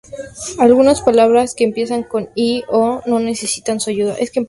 Algunas 0.57 0.99
palabras 1.01 1.53
que 1.53 1.63
empiezan 1.63 2.01
con 2.01 2.31
"y" 2.33 2.63
"o" 2.69 2.79
o 2.79 3.01
no 3.05 3.19
necesitan 3.19 3.79
su 3.79 3.91
ayuda. 3.91 4.15